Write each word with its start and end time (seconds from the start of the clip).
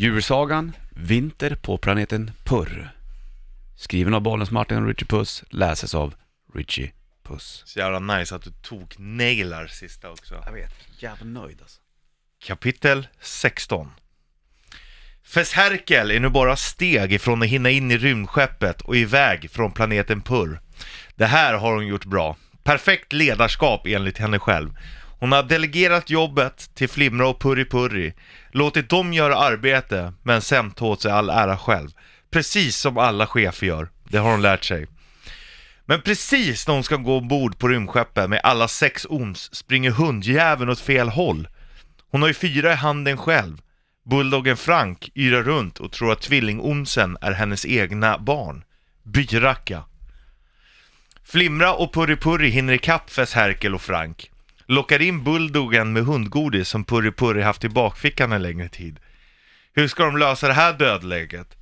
Djursagan 0.00 0.72
Vinter 0.90 1.54
på 1.54 1.78
planeten 1.78 2.30
Purr. 2.44 2.90
Skriven 3.76 4.14
av 4.14 4.20
Bollnäs 4.20 4.50
Martin 4.50 4.76
och 4.76 4.86
Richie 4.86 5.06
Puss, 5.06 5.44
läses 5.50 5.94
av 5.94 6.14
Richie 6.54 6.92
Puss. 7.22 7.62
Så 7.66 7.78
jävla 7.78 7.98
nice 7.98 8.34
att 8.34 8.42
du 8.42 8.50
tog 8.50 8.94
nailar 8.98 9.66
sista 9.66 10.10
också. 10.10 10.42
Jag 10.46 10.52
vet, 10.52 10.72
jävla 10.98 11.24
nöjd 11.24 11.58
alltså. 11.60 11.80
Kapitel 12.44 13.08
16 13.20 13.90
Fesherkel 15.24 16.10
är 16.10 16.20
nu 16.20 16.28
bara 16.28 16.56
steg 16.56 17.12
ifrån 17.12 17.42
att 17.42 17.48
hinna 17.48 17.70
in 17.70 17.90
i 17.90 17.98
rymdskeppet 17.98 18.80
och 18.80 18.96
iväg 18.96 19.50
från 19.50 19.72
planeten 19.72 20.22
Purr. 20.22 20.60
Det 21.14 21.26
här 21.26 21.54
har 21.54 21.74
hon 21.74 21.86
gjort 21.86 22.04
bra. 22.04 22.36
Perfekt 22.62 23.12
ledarskap 23.12 23.86
enligt 23.86 24.18
henne 24.18 24.38
själv. 24.38 24.70
Hon 25.18 25.32
har 25.32 25.42
delegerat 25.42 26.10
jobbet 26.10 26.70
till 26.74 26.88
Flimra 26.88 27.28
och 27.28 27.40
Purri 27.40 27.64
Purri, 27.64 28.14
låtit 28.52 28.88
dem 28.88 29.12
göra 29.12 29.36
arbete, 29.36 30.12
men 30.22 30.42
sen 30.42 30.70
ta 30.70 30.86
åt 30.86 31.02
sig 31.02 31.12
all 31.12 31.30
ära 31.30 31.58
själv. 31.58 31.90
Precis 32.30 32.76
som 32.76 32.98
alla 32.98 33.26
chefer 33.26 33.66
gör. 33.66 33.88
Det 34.08 34.18
har 34.18 34.30
hon 34.30 34.42
lärt 34.42 34.64
sig. 34.64 34.86
Men 35.86 36.02
precis 36.02 36.66
när 36.66 36.74
hon 36.74 36.84
ska 36.84 36.96
gå 36.96 37.18
ombord 37.18 37.58
på 37.58 37.68
rymdskeppet 37.68 38.30
med 38.30 38.40
alla 38.42 38.68
sex 38.68 39.06
ons 39.10 39.54
springer 39.54 39.90
hundjäveln 39.90 40.70
åt 40.70 40.80
fel 40.80 41.08
håll. 41.08 41.48
Hon 42.10 42.22
har 42.22 42.28
ju 42.28 42.34
fyra 42.34 42.72
i 42.72 42.76
handen 42.76 43.16
själv. 43.16 43.60
Bulldoggen 44.10 44.56
Frank 44.56 45.10
yrar 45.14 45.42
runt 45.42 45.78
och 45.78 45.92
tror 45.92 46.12
att 46.12 46.20
tvillingonsen 46.20 47.16
är 47.20 47.32
hennes 47.32 47.66
egna 47.66 48.18
barn. 48.18 48.64
Byracka. 49.02 49.84
Flimra 51.24 51.74
och 51.74 51.92
Purri 51.92 52.16
Purri 52.16 52.48
hinner 52.48 52.72
ikapp 52.72 53.10
Fess 53.10 53.34
Herkel 53.34 53.74
och 53.74 53.82
Frank. 53.82 54.30
Lockar 54.70 55.02
in 55.02 55.24
Bulldoggen 55.24 55.92
med 55.92 56.04
hundgodis 56.04 56.68
som 56.68 56.84
Purri 56.84 57.12
Purri 57.12 57.42
haft 57.42 57.64
i 57.64 57.68
bakfickan 57.68 58.32
en 58.32 58.42
längre 58.42 58.68
tid. 58.68 58.98
Hur 59.74 59.88
ska 59.88 60.04
de 60.04 60.16
lösa 60.16 60.48
det 60.48 60.54
här 60.54 60.72
dödläget? 60.72 61.56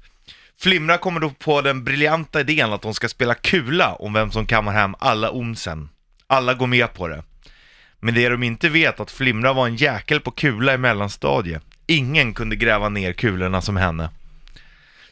Flimra 0.59 0.99
kommer 0.99 1.21
då 1.21 1.31
på 1.31 1.61
den 1.61 1.85
briljanta 1.85 2.41
idén 2.41 2.73
att 2.73 2.83
de 2.83 2.95
ska 2.95 3.09
spela 3.09 3.35
kula 3.35 3.93
om 3.95 4.13
vem 4.13 4.31
som 4.31 4.47
kammar 4.47 4.73
hem 4.73 4.95
alla 4.99 5.31
omsen. 5.31 5.89
Alla 6.27 6.55
går 6.55 6.67
med 6.67 6.95
på 6.95 7.09
det. 7.09 7.23
Men 8.01 8.15
det 8.15 8.29
de 8.29 8.43
inte 8.43 8.69
vet 8.69 9.01
att 9.01 9.11
Flimra 9.11 9.53
var 9.53 9.67
en 9.67 9.77
jäkel 9.77 10.21
på 10.21 10.31
kula 10.31 10.75
i 10.75 10.79
mellanstadiet. 10.79 11.63
Ingen 11.87 12.35
kunde 12.35 12.57
gräva 12.57 12.89
ner 12.89 13.13
kulorna 13.13 13.63
som 13.63 13.77
henne. 13.77 14.11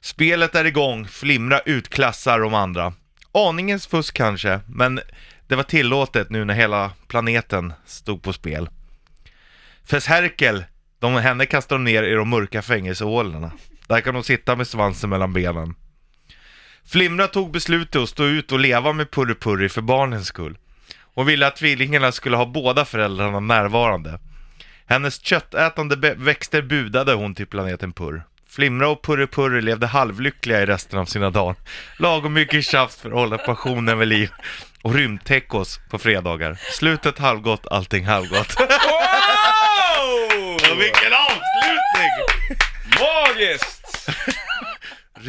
Spelet 0.00 0.54
är 0.54 0.64
igång, 0.64 1.08
Flimra 1.08 1.60
utklassar 1.60 2.40
de 2.40 2.54
andra. 2.54 2.92
Aningens 3.32 3.86
fusk 3.86 4.16
kanske, 4.16 4.60
men 4.66 5.00
det 5.46 5.56
var 5.56 5.62
tillåtet 5.62 6.30
nu 6.30 6.44
när 6.44 6.54
hela 6.54 6.92
planeten 7.08 7.72
stod 7.86 8.22
på 8.22 8.32
spel. 8.32 8.68
Fess 9.84 10.06
Herkel, 10.06 10.64
de, 10.98 11.14
henne 11.14 11.46
kastar 11.46 11.76
de 11.76 11.84
ner 11.84 12.02
i 12.02 12.14
de 12.14 12.28
mörka 12.28 12.62
fängelsehålorna. 12.62 13.52
Där 13.88 14.00
kan 14.00 14.14
de 14.14 14.22
sitta 14.22 14.56
med 14.56 14.66
svansen 14.66 15.10
mellan 15.10 15.32
benen. 15.32 15.74
Flimra 16.86 17.26
tog 17.26 17.50
beslutet 17.50 18.02
att 18.02 18.08
stå 18.08 18.24
ut 18.24 18.52
och 18.52 18.58
leva 18.58 18.92
med 18.92 19.10
Purripurri 19.10 19.68
för 19.68 19.82
barnens 19.82 20.26
skull. 20.26 20.58
Hon 21.14 21.26
ville 21.26 21.46
att 21.46 21.56
tvillingarna 21.56 22.12
skulle 22.12 22.36
ha 22.36 22.46
båda 22.46 22.84
föräldrarna 22.84 23.40
närvarande. 23.40 24.18
Hennes 24.86 25.22
köttätande 25.22 26.14
växter 26.14 26.62
budade 26.62 27.14
hon 27.14 27.34
till 27.34 27.46
planeten 27.46 27.92
Purr. 27.92 28.24
Flimra 28.48 28.88
och 28.88 29.02
Purripurri 29.02 29.62
levde 29.62 29.86
halvlyckliga 29.86 30.62
i 30.62 30.66
resten 30.66 30.98
av 30.98 31.04
sina 31.04 31.30
dagar. 31.30 31.56
Lagom 31.98 32.32
mycket 32.32 32.64
tjafs 32.64 32.96
för 32.96 33.08
att 33.08 33.14
hålla 33.14 33.38
passionen 33.38 33.98
vid 33.98 34.08
liv. 34.08 34.30
Och 34.84 34.94
rymdtechos 34.94 35.80
på 35.90 35.98
fredagar. 35.98 36.58
Slutet 36.70 37.18
halvgott, 37.18 37.66
allting 37.70 38.04
halvgott. 38.04 38.54
Wow! 39.96 40.78
Vilken 40.78 41.12
avslutning! 41.12 42.12
Magiskt! 43.00 44.08